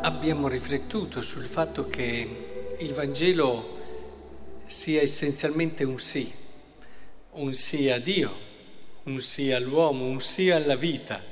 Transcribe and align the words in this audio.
abbiamo 0.00 0.48
riflettuto 0.48 1.20
sul 1.22 1.44
fatto 1.44 1.88
che 1.88 2.76
il 2.78 2.92
Vangelo 2.92 3.76
sia 4.66 5.00
essenzialmente 5.00 5.84
un 5.84 5.98
sì, 5.98 6.32
un 7.32 7.52
sì 7.52 7.90
a 7.90 7.98
Dio, 7.98 8.46
un 9.04 9.18
sì 9.20 9.50
all'uomo, 9.50 10.04
un 10.04 10.20
sì 10.20 10.50
alla 10.50 10.76
vita, 10.76 11.22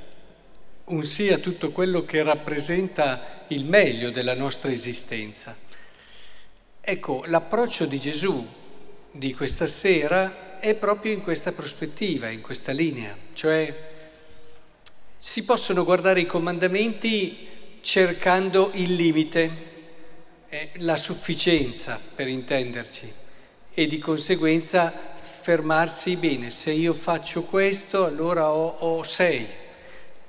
un 0.85 1.03
sì 1.05 1.29
a 1.29 1.39
tutto 1.39 1.71
quello 1.71 2.05
che 2.05 2.23
rappresenta 2.23 3.45
il 3.49 3.65
meglio 3.65 4.11
della 4.11 4.35
nostra 4.35 4.73
esistenza. 4.73 5.57
Ecco, 6.81 7.25
l'approccio 7.27 7.87
di 7.87 8.01
Gesù 8.01 8.47
di 9.13 9.33
questa 9.33 9.67
sera 9.67 10.59
è 10.59 10.75
proprio 10.75 11.13
in 11.13 11.21
questa 11.21 11.53
prospettiva, 11.53 12.29
in 12.29 12.41
questa 12.41 12.73
linea, 12.73 13.17
cioè 13.33 13.95
si 15.17 15.45
possono 15.45 15.85
guardare 15.85 16.21
i 16.21 16.27
comandamenti 16.27 17.55
cercando 17.87 18.73
il 18.75 18.95
limite, 18.95 19.51
eh, 20.49 20.71
la 20.79 20.97
sufficienza 20.97 22.01
per 22.17 22.27
intenderci 22.27 23.13
e 23.73 23.87
di 23.87 23.99
conseguenza 23.99 24.93
fermarsi 25.21 26.17
bene, 26.17 26.51
se 26.51 26.73
io 26.73 26.93
faccio 26.93 27.43
questo 27.43 28.05
allora 28.05 28.51
ho, 28.51 28.67
ho 28.67 29.03
sei, 29.05 29.47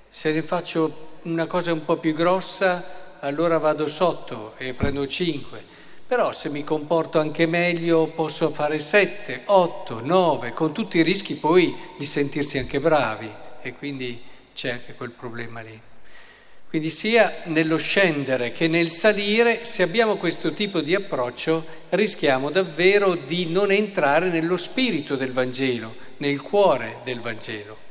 se 0.07 0.31
ne 0.33 0.43
faccio 0.43 1.15
una 1.23 1.47
cosa 1.47 1.73
un 1.73 1.83
po' 1.83 1.97
più 1.97 2.13
grossa 2.13 3.17
allora 3.21 3.57
vado 3.57 3.87
sotto 3.87 4.53
e 4.57 4.75
prendo 4.75 5.07
cinque, 5.07 5.65
però 6.05 6.31
se 6.33 6.49
mi 6.49 6.63
comporto 6.63 7.19
anche 7.19 7.47
meglio 7.47 8.09
posso 8.09 8.51
fare 8.51 8.77
sette, 8.77 9.41
otto, 9.45 9.99
nove, 10.03 10.53
con 10.53 10.73
tutti 10.73 10.99
i 10.99 11.03
rischi 11.03 11.33
poi 11.33 11.75
di 11.97 12.05
sentirsi 12.05 12.59
anche 12.59 12.79
bravi. 12.79 13.29
E 13.63 13.73
quindi 13.73 14.21
c'è 14.53 14.69
anche 14.69 14.93
quel 14.93 15.11
problema 15.11 15.61
lì. 15.61 15.81
Quindi 16.69 16.89
sia 16.89 17.43
nello 17.45 17.77
scendere 17.77 18.51
che 18.51 18.67
nel 18.67 18.89
salire, 18.89 19.63
se 19.63 19.83
abbiamo 19.83 20.17
questo 20.17 20.51
tipo 20.51 20.81
di 20.81 20.93
approccio, 20.93 21.65
rischiamo 21.89 22.51
davvero 22.51 23.15
di 23.15 23.45
non 23.45 23.71
entrare 23.71 24.29
nello 24.29 24.57
spirito 24.57 25.15
del 25.15 25.31
Vangelo, 25.31 25.95
nel 26.17 26.41
cuore 26.41 26.99
del 27.05 27.21
Vangelo. 27.21 27.85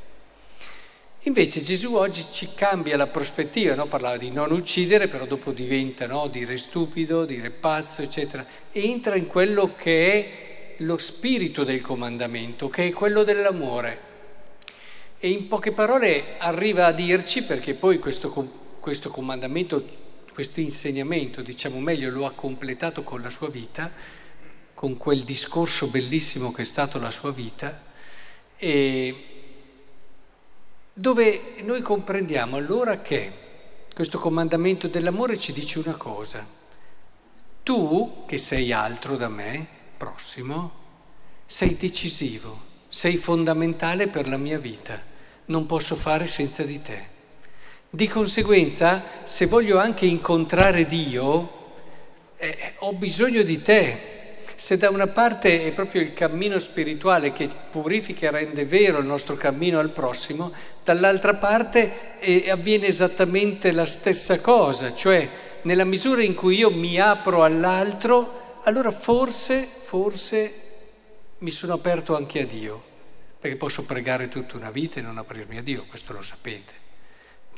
Invece 1.21 1.61
Gesù 1.61 1.95
oggi 1.95 2.23
ci 2.31 2.49
cambia 2.55 2.95
la 2.95 3.07
prospettiva, 3.07 3.73
no? 3.73 3.87
parlava 3.87 4.15
di 4.17 4.29
non 4.29 4.51
uccidere, 4.51 5.07
però 5.07 5.25
dopo 5.25 5.51
diventa 5.51 6.05
no? 6.05 6.27
dire 6.27 6.55
stupido, 6.55 7.25
dire 7.25 7.49
pazzo, 7.49 8.03
eccetera, 8.03 8.45
entra 8.71 9.15
in 9.15 9.25
quello 9.25 9.73
che 9.75 10.13
è 10.13 10.75
lo 10.77 10.99
spirito 10.99 11.63
del 11.63 11.81
comandamento, 11.81 12.69
che 12.69 12.87
è 12.87 12.91
quello 12.91 13.23
dell'amore. 13.23 13.99
E 15.19 15.29
in 15.29 15.47
poche 15.47 15.71
parole 15.71 16.35
arriva 16.37 16.85
a 16.85 16.91
dirci, 16.91 17.43
perché 17.43 17.73
poi 17.73 17.97
questo 17.97 18.29
questo 18.87 19.09
comandamento, 19.09 19.85
questo 20.33 20.61
insegnamento, 20.61 21.41
diciamo 21.41 21.77
meglio, 21.77 22.09
lo 22.09 22.25
ha 22.25 22.31
completato 22.31 23.03
con 23.03 23.21
la 23.21 23.29
sua 23.29 23.49
vita, 23.49 23.91
con 24.73 24.95
quel 24.95 25.25
discorso 25.25 25.87
bellissimo 25.87 26.53
che 26.53 26.61
è 26.61 26.65
stato 26.65 26.97
la 26.97 27.11
sua 27.11 27.33
vita, 27.33 27.83
e 28.55 29.25
dove 30.93 31.55
noi 31.63 31.81
comprendiamo 31.81 32.55
allora 32.55 33.01
che 33.01 33.33
questo 33.93 34.19
comandamento 34.19 34.87
dell'amore 34.87 35.37
ci 35.37 35.51
dice 35.51 35.79
una 35.79 35.97
cosa. 35.97 36.47
Tu, 37.63 38.23
che 38.25 38.37
sei 38.37 38.71
altro 38.71 39.17
da 39.17 39.27
me, 39.27 39.67
prossimo, 39.97 40.71
sei 41.45 41.75
decisivo, 41.75 42.57
sei 42.87 43.17
fondamentale 43.17 44.07
per 44.07 44.29
la 44.29 44.37
mia 44.37 44.59
vita, 44.59 45.03
non 45.47 45.65
posso 45.65 45.97
fare 45.97 46.27
senza 46.27 46.63
di 46.63 46.81
te. 46.81 47.15
Di 47.89 48.09
conseguenza, 48.09 49.01
se 49.23 49.45
voglio 49.45 49.77
anche 49.77 50.05
incontrare 50.05 50.85
Dio, 50.85 51.55
eh, 52.35 52.73
ho 52.79 52.91
bisogno 52.91 53.43
di 53.43 53.61
te. 53.61 54.15
Se 54.55 54.75
da 54.75 54.89
una 54.89 55.07
parte 55.07 55.65
è 55.65 55.71
proprio 55.71 56.01
il 56.01 56.13
cammino 56.13 56.59
spirituale 56.59 57.31
che 57.31 57.47
purifica 57.71 58.27
e 58.27 58.31
rende 58.31 58.65
vero 58.65 58.99
il 58.99 59.05
nostro 59.05 59.37
cammino 59.37 59.79
al 59.79 59.91
prossimo, 59.91 60.51
dall'altra 60.83 61.35
parte 61.35 62.19
eh, 62.19 62.49
avviene 62.51 62.87
esattamente 62.87 63.71
la 63.71 63.85
stessa 63.85 64.41
cosa, 64.41 64.93
cioè 64.93 65.29
nella 65.61 65.85
misura 65.85 66.21
in 66.21 66.33
cui 66.33 66.57
io 66.57 66.69
mi 66.69 66.99
apro 66.99 67.45
all'altro, 67.45 68.59
allora 68.63 68.91
forse, 68.91 69.65
forse 69.65 70.53
mi 71.37 71.51
sono 71.51 71.73
aperto 71.73 72.17
anche 72.17 72.41
a 72.41 72.45
Dio, 72.45 72.83
perché 73.39 73.55
posso 73.55 73.85
pregare 73.85 74.27
tutta 74.27 74.57
una 74.57 74.71
vita 74.71 74.99
e 74.99 75.03
non 75.03 75.17
aprirmi 75.17 75.57
a 75.57 75.63
Dio, 75.63 75.85
questo 75.87 76.11
lo 76.11 76.21
sapete. 76.21 76.86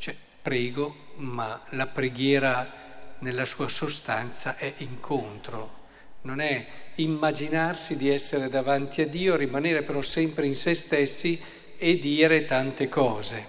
Cioè, 0.00 0.16
prego, 0.40 1.08
ma 1.16 1.60
la 1.72 1.86
preghiera 1.86 3.16
nella 3.18 3.44
sua 3.44 3.68
sostanza 3.68 4.56
è 4.56 4.72
incontro, 4.78 5.78
non 6.22 6.40
è 6.40 6.66
immaginarsi 6.94 7.98
di 7.98 8.08
essere 8.08 8.48
davanti 8.48 9.02
a 9.02 9.06
Dio, 9.06 9.36
rimanere 9.36 9.82
però 9.82 10.00
sempre 10.00 10.46
in 10.46 10.54
se 10.54 10.74
stessi 10.74 11.38
e 11.76 11.98
dire 11.98 12.46
tante 12.46 12.88
cose. 12.88 13.46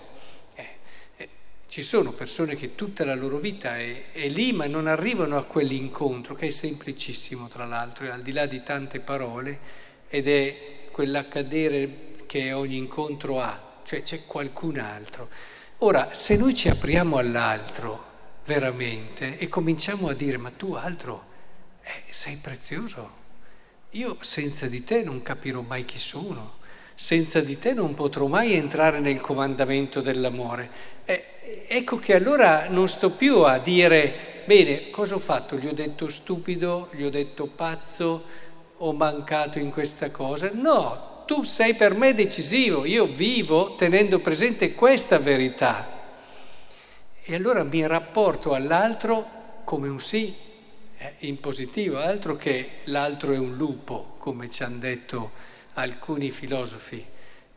Eh, 0.53 0.67
eh, 1.15 1.29
ci 1.67 1.83
sono 1.83 2.11
persone 2.11 2.57
che 2.57 2.75
tutta 2.75 3.05
la 3.05 3.15
loro 3.15 3.37
vita 3.37 3.77
è, 3.77 4.11
è, 4.11 4.27
lì, 4.27 4.51
ma 4.51 4.67
non 4.67 4.87
arrivano 4.87 5.37
a 5.37 5.45
quell'incontro, 5.45 6.35
che 6.35 6.47
è 6.47 6.49
semplicissimo 6.49 7.47
tra 7.47 7.63
l'altro, 7.63 8.07
è 8.07 8.09
al 8.09 8.23
di 8.23 8.33
là 8.33 8.45
di 8.45 8.61
tante 8.61 8.99
parole, 8.99 9.57
ed 10.09 10.27
è 10.27 10.89
quell'accadere 10.91 12.15
che 12.25 12.51
ogni 12.51 12.75
incontro 12.75 13.39
ha, 13.39 13.79
cioè 13.85 14.01
c'è 14.01 14.25
qualcun 14.25 14.79
altro. 14.79 15.29
Ora, 15.83 16.13
se 16.13 16.35
noi 16.37 16.53
ci 16.53 16.69
apriamo 16.69 17.17
all'altro 17.17 18.09
veramente 18.45 19.39
e 19.39 19.47
cominciamo 19.47 20.09
a 20.09 20.13
dire, 20.13 20.37
ma 20.37 20.51
tu 20.51 20.73
altro, 20.73 21.23
eh, 21.81 22.03
sei 22.11 22.35
prezioso, 22.35 23.09
io 23.91 24.15
senza 24.19 24.67
di 24.67 24.83
te 24.83 25.01
non 25.01 25.23
capirò 25.23 25.61
mai 25.61 25.83
chi 25.83 25.97
sono, 25.97 26.59
senza 26.93 27.41
di 27.41 27.57
te 27.57 27.73
non 27.73 27.95
potrò 27.95 28.27
mai 28.27 28.53
entrare 28.53 28.99
nel 28.99 29.19
comandamento 29.21 30.01
dell'amore. 30.01 30.69
Eh, 31.03 31.65
ecco 31.67 31.97
che 31.97 32.13
allora 32.13 32.69
non 32.69 32.87
sto 32.87 33.09
più 33.09 33.39
a 33.39 33.57
dire, 33.57 34.43
bene, 34.45 34.91
cosa 34.91 35.15
ho 35.15 35.19
fatto? 35.19 35.57
Gli 35.57 35.65
ho 35.65 35.73
detto 35.73 36.09
stupido, 36.09 36.89
gli 36.91 37.01
ho 37.01 37.09
detto 37.09 37.47
pazzo, 37.47 38.23
ho 38.77 38.93
mancato 38.93 39.57
in 39.57 39.71
questa 39.71 40.11
cosa? 40.11 40.51
No, 40.53 41.10
tu 41.31 41.43
sei 41.43 41.75
per 41.75 41.93
me 41.93 42.13
decisivo, 42.13 42.83
io 42.83 43.05
vivo 43.05 43.75
tenendo 43.75 44.19
presente 44.19 44.73
questa 44.73 45.17
verità. 45.17 46.01
E 47.23 47.35
allora 47.35 47.63
mi 47.63 47.87
rapporto 47.87 48.53
all'altro 48.53 49.61
come 49.63 49.87
un 49.87 50.01
sì, 50.01 50.35
eh, 50.97 51.13
in 51.19 51.39
positivo, 51.39 51.99
altro 51.99 52.35
che 52.35 52.79
l'altro 52.85 53.31
è 53.31 53.37
un 53.37 53.55
lupo, 53.55 54.15
come 54.17 54.49
ci 54.49 54.63
hanno 54.63 54.79
detto 54.79 55.31
alcuni 55.75 56.31
filosofi. 56.31 57.01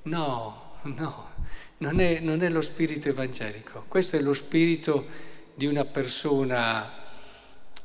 No, 0.03 0.77
no, 0.83 1.31
non 1.79 1.99
è, 1.99 2.21
non 2.21 2.45
è 2.45 2.51
lo 2.51 2.63
spirito 2.63 3.09
evangelico, 3.09 3.87
questo 3.89 4.15
è 4.15 4.21
lo 4.21 4.35
spirito 4.35 5.05
di 5.53 5.67
una 5.67 5.85
persona 5.85 6.93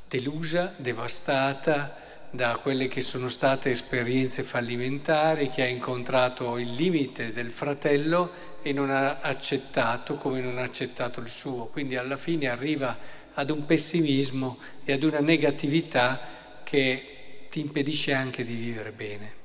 delusa, 0.08 0.72
devastata, 0.78 1.98
da 2.32 2.58
quelle 2.58 2.88
che 2.88 3.02
sono 3.02 3.28
state 3.28 3.72
esperienze 3.72 4.44
fallimentari, 4.44 5.50
che 5.50 5.64
ha 5.64 5.68
incontrato 5.68 6.58
il 6.58 6.74
limite 6.74 7.32
del 7.32 7.52
fratello 7.52 8.32
e 8.62 8.72
non 8.72 8.92
ha 8.92 9.20
accettato 9.22 10.16
come 10.16 10.40
non 10.40 10.58
ha 10.58 10.64
accettato 10.64 11.20
il 11.22 11.30
suo. 11.30 11.66
Quindi 11.66 11.96
alla 11.96 12.18
fine 12.18 12.48
arriva 12.48 12.98
ad 13.34 13.50
un 13.50 13.66
pessimismo 13.66 14.60
e 14.84 14.94
ad 14.94 15.04
una 15.04 15.20
negatività 15.20 16.20
che 16.64 17.48
ti 17.50 17.62
impedisce 17.62 18.14
anche 18.14 18.46
di 18.46 18.54
vivere 18.54 18.92
bene. 18.92 19.38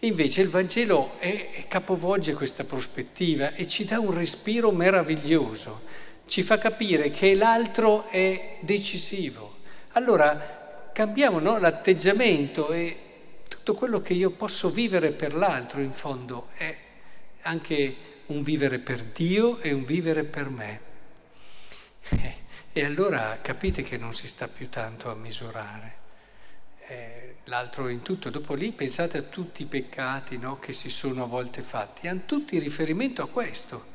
Invece 0.00 0.40
il 0.40 0.48
Vangelo 0.48 1.18
è, 1.18 1.66
capovolge 1.68 2.32
questa 2.32 2.64
prospettiva 2.64 3.52
e 3.52 3.66
ci 3.66 3.84
dà 3.84 4.00
un 4.00 4.12
respiro 4.12 4.72
meraviglioso, 4.72 5.82
ci 6.26 6.42
fa 6.42 6.58
capire 6.58 7.10
che 7.10 7.34
l'altro 7.34 8.08
è 8.08 8.58
decisivo. 8.60 9.58
Allora 9.92 10.59
cambiamo 11.00 11.38
no, 11.38 11.56
l'atteggiamento 11.56 12.72
e 12.72 13.44
tutto 13.48 13.72
quello 13.72 14.02
che 14.02 14.12
io 14.12 14.32
posso 14.32 14.68
vivere 14.68 15.12
per 15.12 15.34
l'altro 15.34 15.80
in 15.80 15.92
fondo 15.92 16.48
è 16.56 16.76
anche 17.40 17.96
un 18.26 18.42
vivere 18.42 18.80
per 18.80 19.04
Dio 19.04 19.60
e 19.60 19.72
un 19.72 19.86
vivere 19.86 20.24
per 20.24 20.50
me. 20.50 20.80
E 22.72 22.84
allora 22.84 23.38
capite 23.40 23.82
che 23.82 23.96
non 23.96 24.12
si 24.12 24.28
sta 24.28 24.46
più 24.46 24.68
tanto 24.68 25.10
a 25.10 25.14
misurare. 25.14 25.94
Eh, 26.86 27.36
l'altro 27.44 27.88
in 27.88 28.02
tutto, 28.02 28.28
dopo 28.28 28.52
lì 28.52 28.70
pensate 28.72 29.16
a 29.16 29.22
tutti 29.22 29.62
i 29.62 29.66
peccati 29.66 30.36
no, 30.36 30.58
che 30.58 30.72
si 30.72 30.90
sono 30.90 31.22
a 31.22 31.26
volte 31.26 31.62
fatti, 31.62 32.08
hanno 32.08 32.26
tutti 32.26 32.58
riferimento 32.58 33.22
a 33.22 33.28
questo, 33.28 33.86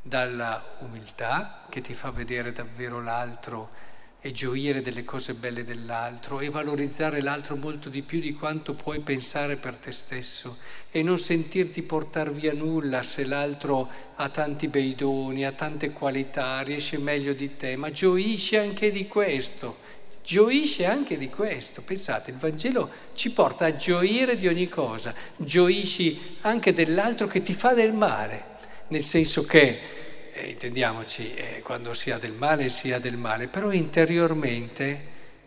dalla 0.00 0.78
umiltà 0.78 1.66
che 1.68 1.82
ti 1.82 1.92
fa 1.92 2.10
vedere 2.10 2.50
davvero 2.50 3.02
l'altro 3.02 3.89
e 4.22 4.32
gioire 4.32 4.82
delle 4.82 5.02
cose 5.02 5.32
belle 5.32 5.64
dell'altro 5.64 6.40
e 6.40 6.50
valorizzare 6.50 7.22
l'altro 7.22 7.56
molto 7.56 7.88
di 7.88 8.02
più 8.02 8.20
di 8.20 8.34
quanto 8.34 8.74
puoi 8.74 9.00
pensare 9.00 9.56
per 9.56 9.76
te 9.76 9.92
stesso 9.92 10.58
e 10.90 11.02
non 11.02 11.18
sentirti 11.18 11.82
portar 11.82 12.30
via 12.30 12.52
nulla 12.52 13.02
se 13.02 13.24
l'altro 13.24 13.88
ha 14.16 14.28
tanti 14.28 14.68
bei 14.68 14.94
doni, 14.94 15.46
ha 15.46 15.52
tante 15.52 15.92
qualità, 15.92 16.60
riesce 16.60 16.98
meglio 16.98 17.32
di 17.32 17.56
te, 17.56 17.76
ma 17.76 17.90
gioisci 17.90 18.56
anche 18.56 18.92
di 18.92 19.06
questo, 19.08 19.78
gioisce 20.22 20.84
anche 20.84 21.16
di 21.16 21.30
questo. 21.30 21.80
Pensate, 21.80 22.30
il 22.30 22.36
Vangelo 22.36 22.90
ci 23.14 23.32
porta 23.32 23.64
a 23.64 23.76
gioire 23.76 24.36
di 24.36 24.48
ogni 24.48 24.68
cosa, 24.68 25.14
gioisci 25.36 26.36
anche 26.42 26.74
dell'altro 26.74 27.26
che 27.26 27.40
ti 27.40 27.54
fa 27.54 27.72
del 27.72 27.94
male, 27.94 28.44
nel 28.88 29.02
senso 29.02 29.44
che 29.44 29.99
eh, 30.40 30.50
intendiamoci, 30.50 31.34
eh, 31.34 31.60
quando 31.62 31.92
si 31.92 32.10
ha 32.10 32.18
del 32.18 32.32
male 32.32 32.68
si 32.68 32.92
ha 32.92 32.98
del 32.98 33.16
male, 33.16 33.48
però 33.48 33.70
interiormente, 33.72 35.02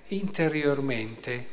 interiormente 0.07 1.48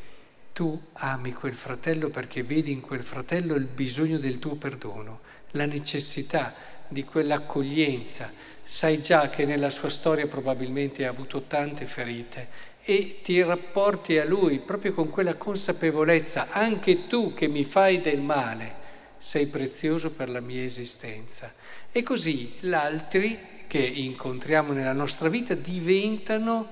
tu 0.52 0.78
ami 0.94 1.32
quel 1.32 1.54
fratello 1.54 2.10
perché 2.10 2.42
vedi 2.42 2.70
in 2.70 2.80
quel 2.80 3.02
fratello 3.02 3.54
il 3.54 3.64
bisogno 3.64 4.18
del 4.18 4.38
tuo 4.38 4.56
perdono, 4.56 5.20
la 5.52 5.66
necessità 5.66 6.54
di 6.88 7.04
quell'accoglienza. 7.04 8.32
Sai 8.62 9.00
già 9.00 9.28
che 9.28 9.44
nella 9.46 9.70
sua 9.70 9.88
storia 9.88 10.26
probabilmente 10.26 11.06
ha 11.06 11.10
avuto 11.10 11.42
tante 11.42 11.86
ferite 11.86 12.68
e 12.82 13.20
ti 13.22 13.42
rapporti 13.42 14.18
a 14.18 14.24
lui 14.24 14.58
proprio 14.58 14.92
con 14.92 15.08
quella 15.08 15.34
consapevolezza, 15.34 16.48
anche 16.50 17.06
tu 17.06 17.34
che 17.34 17.48
mi 17.48 17.64
fai 17.64 18.00
del 18.00 18.20
male, 18.20 18.74
sei 19.20 19.46
prezioso 19.46 20.10
per 20.10 20.30
la 20.30 20.40
mia 20.40 20.64
esistenza. 20.64 21.52
E 21.92 22.02
così 22.02 22.54
gli 22.58 22.72
altri 22.72 23.38
che 23.68 23.78
incontriamo 23.78 24.72
nella 24.72 24.94
nostra 24.94 25.28
vita 25.28 25.54
diventano 25.54 26.68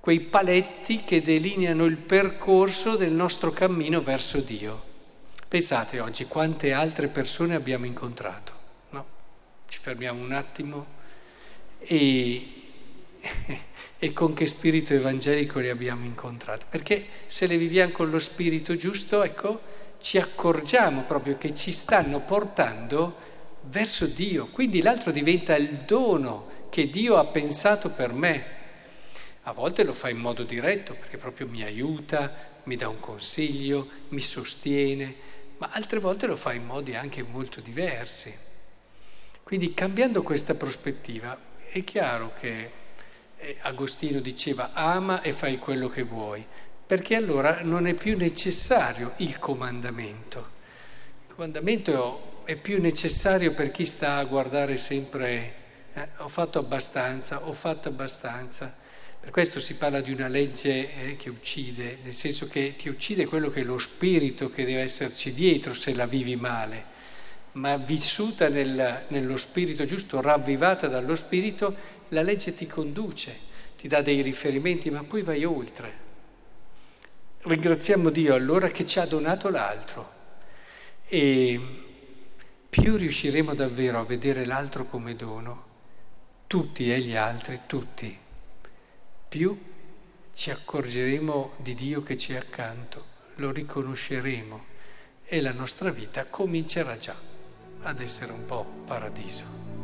quei 0.00 0.20
paletti 0.20 1.04
che 1.04 1.22
delineano 1.22 1.84
il 1.84 1.96
percorso 1.96 2.96
del 2.96 3.12
nostro 3.12 3.50
cammino 3.52 4.02
verso 4.02 4.40
Dio. 4.40 4.84
Pensate 5.48 6.00
oggi 6.00 6.26
quante 6.26 6.72
altre 6.72 7.08
persone 7.08 7.54
abbiamo 7.54 7.86
incontrato, 7.86 8.52
no? 8.90 9.06
Ci 9.68 9.78
fermiamo 9.80 10.20
un 10.20 10.32
attimo 10.32 10.86
e, 11.78 12.46
e 13.98 14.12
con 14.12 14.34
che 14.34 14.46
spirito 14.46 14.92
evangelico 14.92 15.60
li 15.60 15.70
abbiamo 15.70 16.04
incontrati? 16.04 16.66
Perché 16.68 17.06
se 17.26 17.46
le 17.46 17.56
viviamo 17.56 17.92
con 17.92 18.10
lo 18.10 18.18
spirito 18.18 18.74
giusto, 18.76 19.22
ecco, 19.22 19.60
ci 19.98 20.18
accorgiamo 20.18 21.02
proprio 21.02 21.36
che 21.36 21.54
ci 21.54 21.72
stanno 21.72 22.20
portando 22.20 23.16
verso 23.62 24.06
Dio. 24.06 24.46
Quindi 24.46 24.82
l'altro 24.82 25.10
diventa 25.10 25.56
il 25.56 25.84
dono 25.86 26.64
che 26.70 26.88
Dio 26.88 27.16
ha 27.16 27.26
pensato 27.26 27.90
per 27.90 28.12
me. 28.12 28.54
A 29.42 29.52
volte 29.52 29.84
lo 29.84 29.92
fa 29.92 30.08
in 30.08 30.18
modo 30.18 30.42
diretto 30.42 30.94
perché 30.94 31.16
proprio 31.16 31.46
mi 31.46 31.62
aiuta, 31.62 32.32
mi 32.64 32.76
dà 32.76 32.88
un 32.88 32.98
consiglio, 32.98 33.88
mi 34.08 34.20
sostiene, 34.20 35.14
ma 35.58 35.68
altre 35.72 36.00
volte 36.00 36.26
lo 36.26 36.36
fa 36.36 36.52
in 36.52 36.64
modi 36.64 36.94
anche 36.94 37.22
molto 37.22 37.60
diversi. 37.60 38.34
Quindi 39.42 39.72
cambiando 39.74 40.22
questa 40.22 40.54
prospettiva 40.54 41.38
è 41.70 41.84
chiaro 41.84 42.32
che 42.38 42.70
eh, 43.38 43.56
Agostino 43.60 44.18
diceva 44.20 44.72
ama 44.72 45.22
e 45.22 45.32
fai 45.32 45.58
quello 45.58 45.88
che 45.88 46.02
vuoi, 46.02 46.44
perché 46.86 47.16
allora 47.16 47.62
non 47.62 47.86
è 47.86 47.94
più 47.94 48.16
necessario 48.16 49.14
il 49.16 49.38
comandamento. 49.40 50.54
Il 51.26 51.34
comandamento 51.34 52.44
è 52.44 52.54
più 52.54 52.80
necessario 52.80 53.52
per 53.52 53.72
chi 53.72 53.84
sta 53.84 54.18
a 54.18 54.24
guardare 54.24 54.78
sempre, 54.78 55.54
eh, 55.92 56.08
ho 56.18 56.28
fatto 56.28 56.60
abbastanza, 56.60 57.44
ho 57.44 57.52
fatto 57.52 57.88
abbastanza. 57.88 58.72
Per 59.18 59.30
questo 59.32 59.58
si 59.58 59.74
parla 59.74 60.00
di 60.00 60.12
una 60.12 60.28
legge 60.28 60.94
eh, 60.94 61.16
che 61.16 61.28
uccide, 61.28 61.98
nel 62.04 62.14
senso 62.14 62.46
che 62.46 62.76
ti 62.76 62.88
uccide 62.88 63.26
quello 63.26 63.50
che 63.50 63.62
è 63.62 63.64
lo 63.64 63.78
spirito 63.78 64.48
che 64.48 64.64
deve 64.64 64.82
esserci 64.82 65.32
dietro 65.32 65.74
se 65.74 65.92
la 65.92 66.06
vivi 66.06 66.36
male, 66.36 66.94
ma 67.52 67.76
vissuta 67.78 68.48
nel, 68.48 69.06
nello 69.08 69.36
spirito 69.36 69.84
giusto, 69.84 70.20
ravvivata 70.20 70.86
dallo 70.86 71.16
spirito, 71.16 71.74
la 72.10 72.22
legge 72.22 72.54
ti 72.54 72.68
conduce, 72.68 73.36
ti 73.76 73.88
dà 73.88 74.02
dei 74.02 74.20
riferimenti, 74.20 74.88
ma 74.90 75.02
poi 75.02 75.22
vai 75.22 75.44
oltre. 75.44 76.05
Ringraziamo 77.46 78.10
Dio 78.10 78.34
allora 78.34 78.70
che 78.70 78.84
ci 78.84 78.98
ha 78.98 79.06
donato 79.06 79.48
l'altro 79.50 80.14
e 81.06 81.60
più 82.68 82.96
riusciremo 82.96 83.54
davvero 83.54 84.00
a 84.00 84.04
vedere 84.04 84.44
l'altro 84.44 84.86
come 84.86 85.14
dono, 85.14 85.64
tutti 86.48 86.92
e 86.92 86.98
gli 86.98 87.14
altri, 87.14 87.60
tutti, 87.66 88.18
più 89.28 89.62
ci 90.34 90.50
accorgeremo 90.50 91.52
di 91.58 91.74
Dio 91.74 92.02
che 92.02 92.16
ci 92.16 92.32
è 92.32 92.36
accanto, 92.36 93.04
lo 93.36 93.52
riconosceremo 93.52 94.64
e 95.24 95.40
la 95.40 95.52
nostra 95.52 95.90
vita 95.90 96.24
comincerà 96.24 96.98
già 96.98 97.14
ad 97.82 98.00
essere 98.00 98.32
un 98.32 98.44
po' 98.44 98.66
paradiso. 98.86 99.75